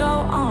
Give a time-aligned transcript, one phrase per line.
[0.00, 0.49] go on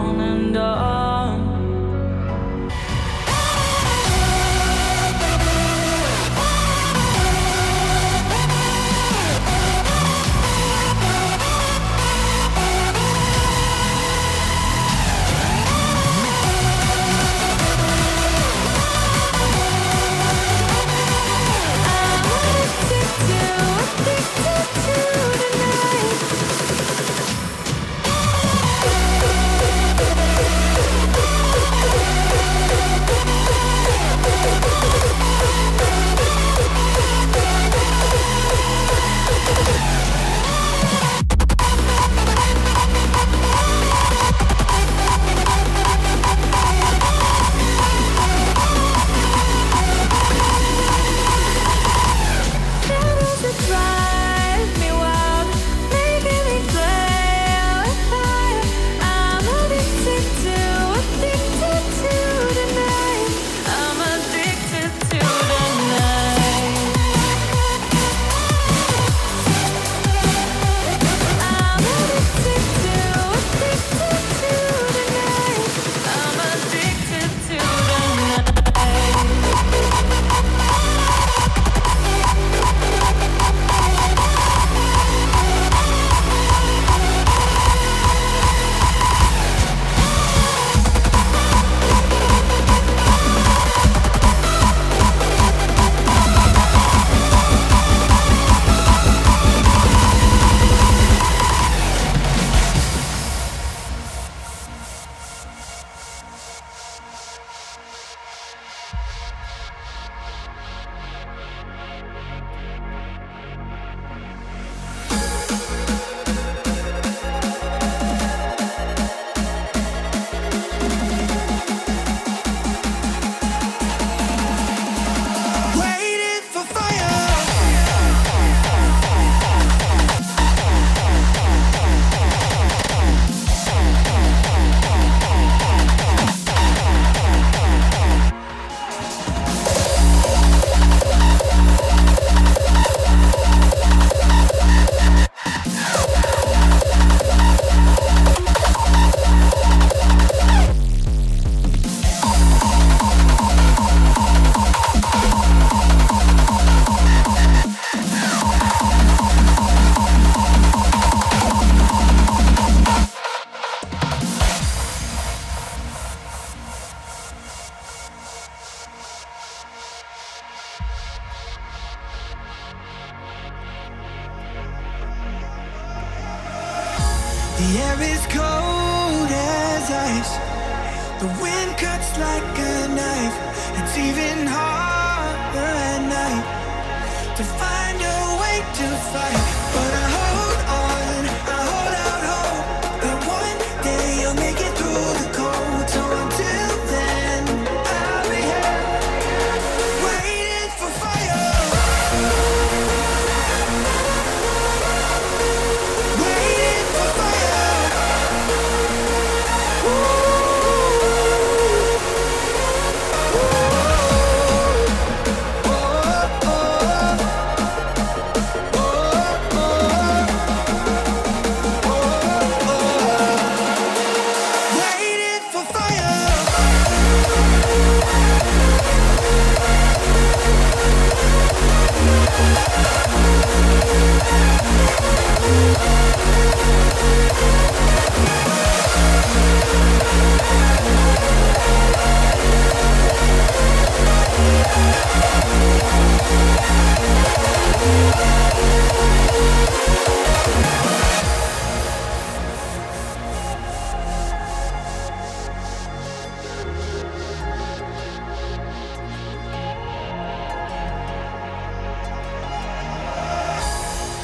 [189.12, 189.49] fight.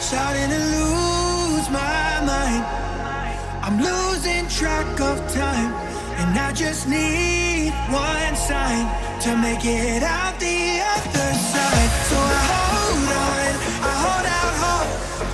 [0.07, 2.65] Starting to lose my mind.
[3.67, 5.73] I'm losing track of time,
[6.21, 8.87] and I just need one sign
[9.23, 11.91] to make it out the other side.
[12.11, 13.53] So I hold on,
[13.91, 14.91] I hold out hope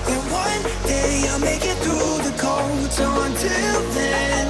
[0.07, 2.91] that one day I'll make it through the cold.
[2.91, 4.42] So until then,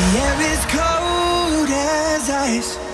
[0.00, 2.89] The air is cold as ice.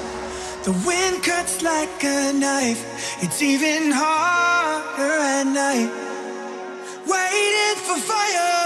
[0.66, 2.82] The wind cuts like a knife.
[3.22, 5.92] It's even harder at night.
[7.06, 8.65] Waiting for fire.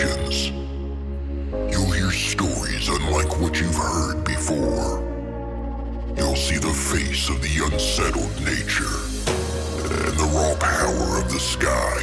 [0.00, 5.04] You'll hear stories unlike what you've heard before.
[6.16, 8.96] You'll see the face of the unsettled nature
[10.06, 12.00] and the raw power of the sky.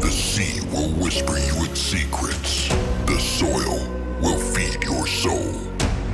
[0.00, 2.68] The sea will whisper you its secrets.
[3.06, 3.88] The soil
[4.20, 5.54] will feed your soul.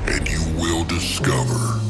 [0.06, 1.80] And you will discover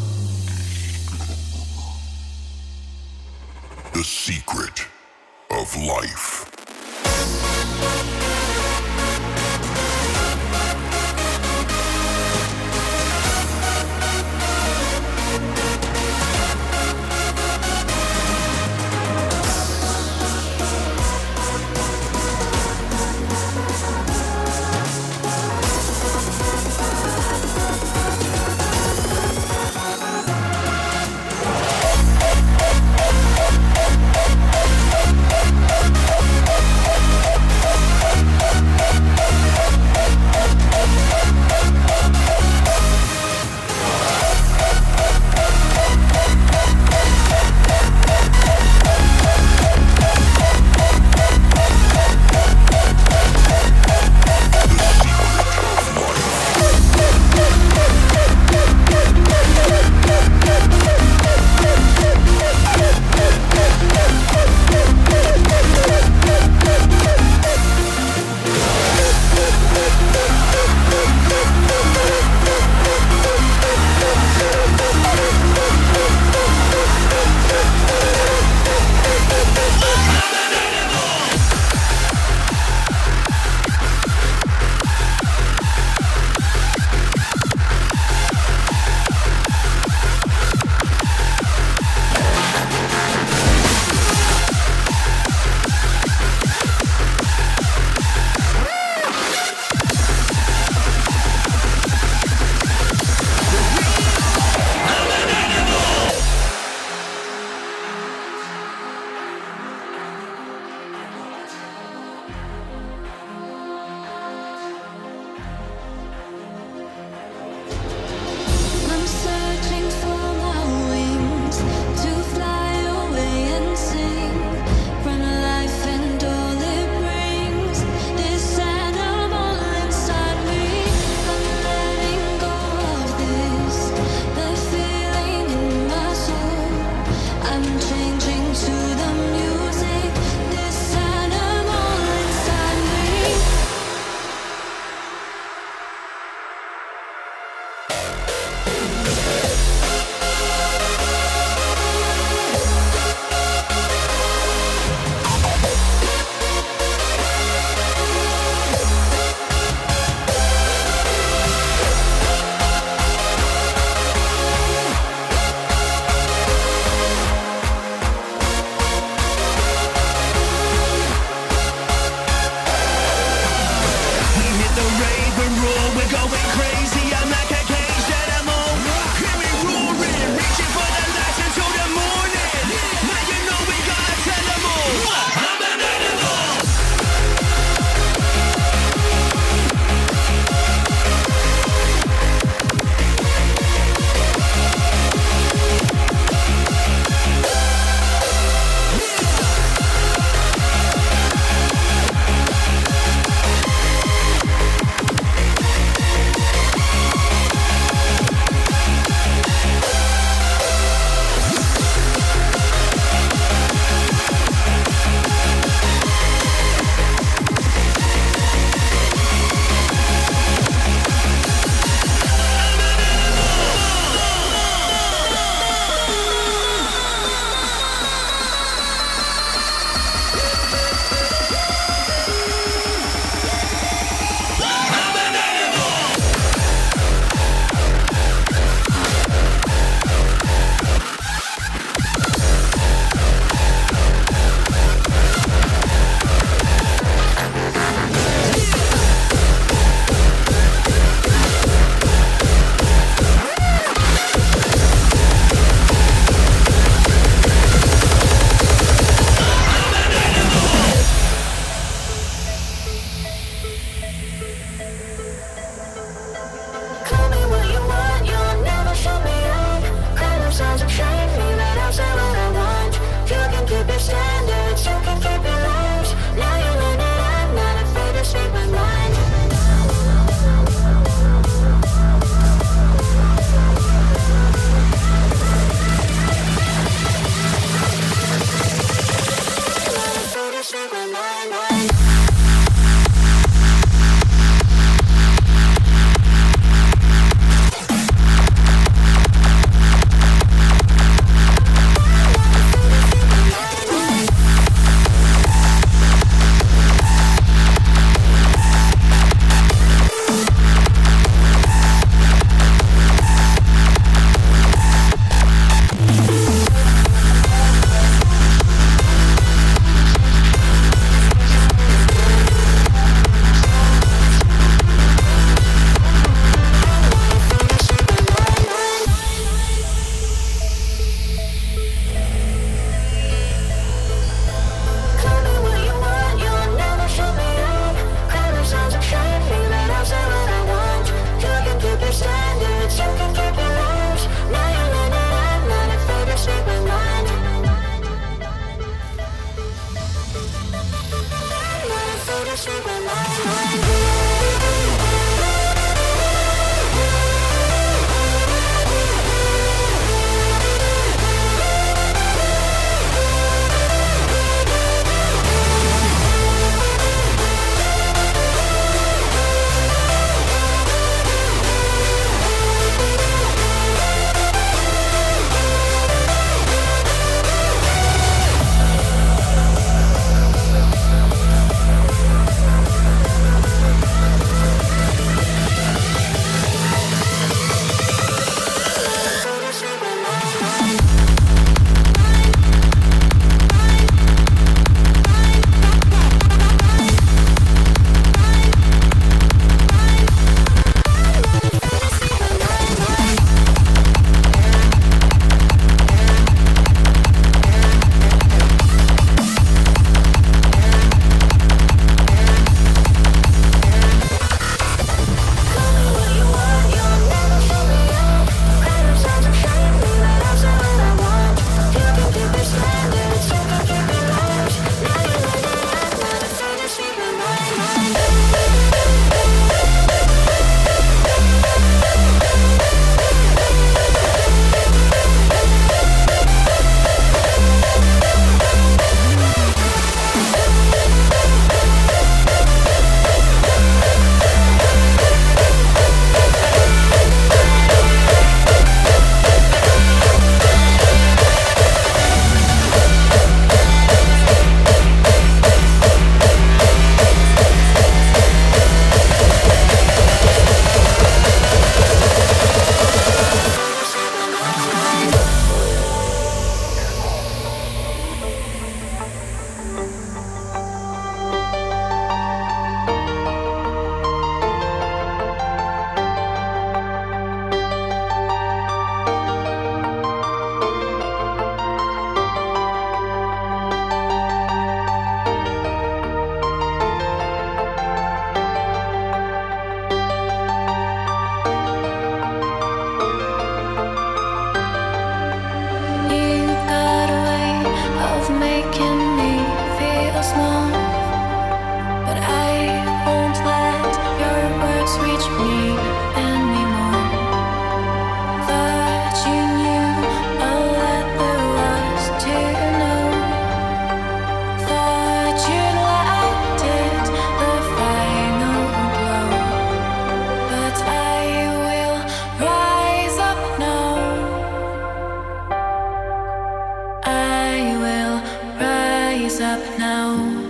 [529.61, 530.70] up now.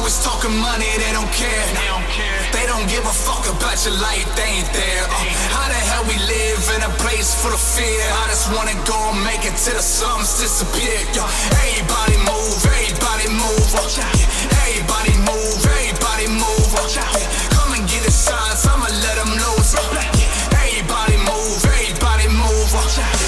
[0.00, 1.66] Always talking money, they don't care.
[1.76, 2.40] They don't care.
[2.56, 5.04] They don't give a fuck about your life, they ain't there.
[5.04, 8.00] Uh, how the hell we live in a place full of fear?
[8.24, 11.04] I just wanna go and make it till the sun's disappeared.
[11.12, 11.20] Yo,
[11.52, 13.68] everybody move, everybody move.
[13.76, 14.64] Uh, yeah.
[14.64, 16.70] Everybody move, everybody move.
[16.72, 17.28] Uh, yeah.
[17.52, 19.76] Come and get the signs, I'ma let them lose.
[19.76, 19.84] Uh,
[20.16, 20.64] yeah.
[20.64, 22.72] Everybody move, everybody move.
[22.72, 23.19] Uh,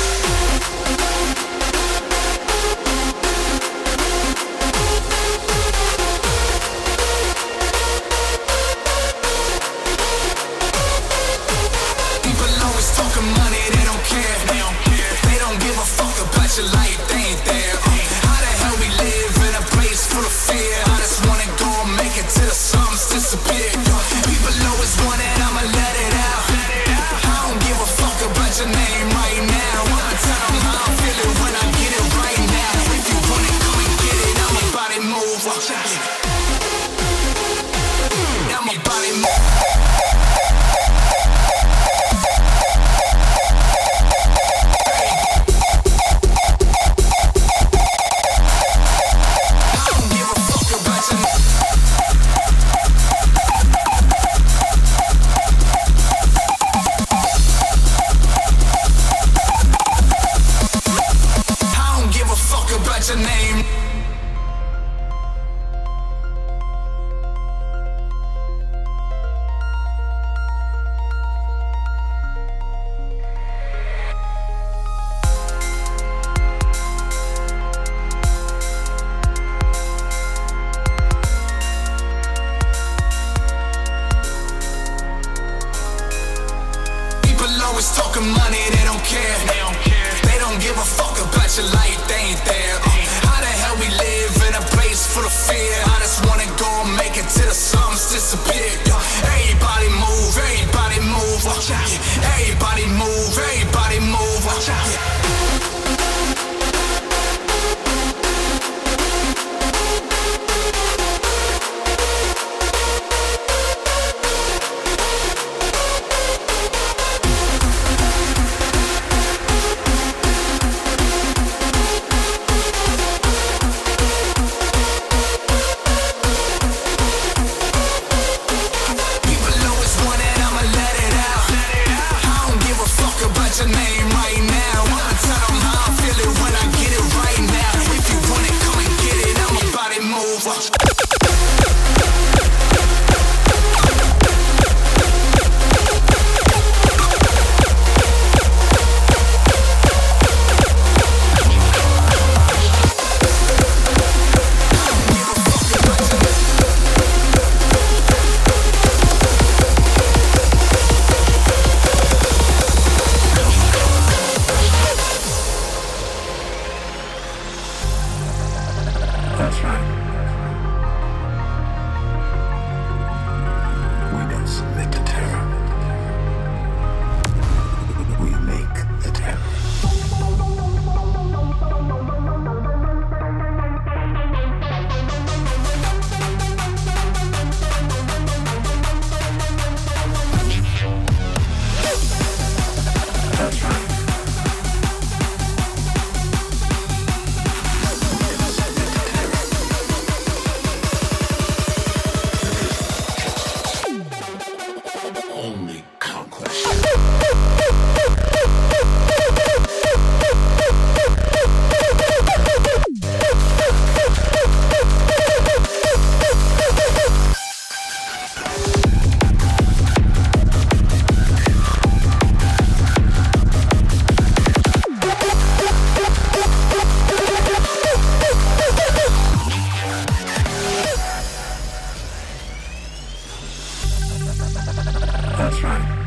[235.43, 236.02] That's right.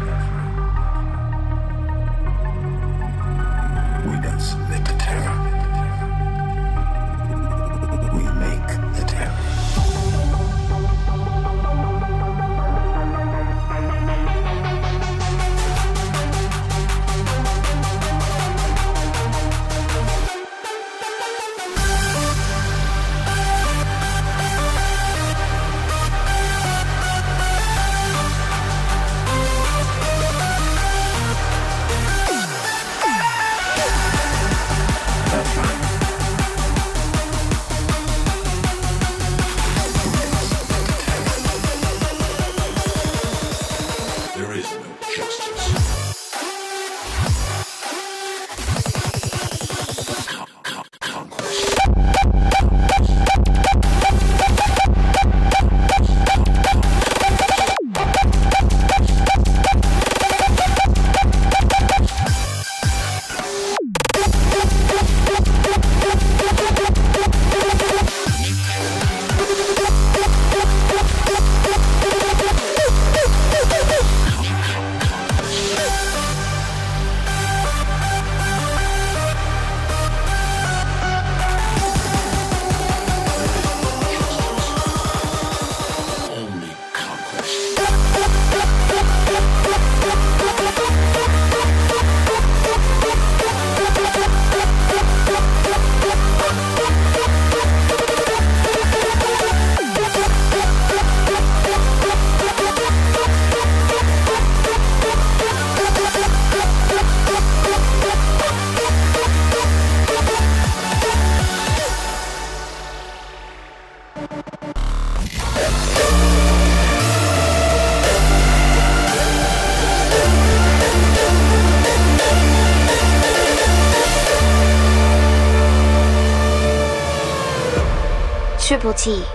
[128.96, 129.26] Triple T.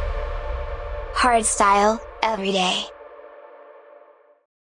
[1.15, 2.85] Hardstyle, every day.